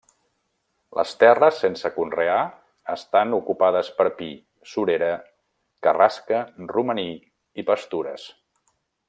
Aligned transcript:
Les 0.99 1.09
terres 1.23 1.59
sense 1.65 1.91
conrear 1.97 2.37
estan 2.93 3.35
ocupades 3.39 3.91
per 3.99 4.07
pi, 4.23 4.31
surera, 4.73 5.11
carrasca, 5.89 6.41
romaní 6.75 7.07
i 7.65 7.69
pastures. 7.71 8.27